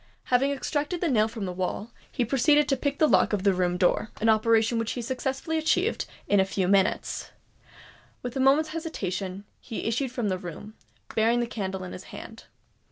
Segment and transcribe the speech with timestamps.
[0.33, 3.53] Having extracted the nail from the wall, he proceeded to pick the lock of the
[3.53, 7.29] room door—an operation which he successfully achieved in a few minutes.
[8.23, 10.73] Without a moment's hesitation, he issued from the room,
[11.13, 12.45] bearing the candle in his hand.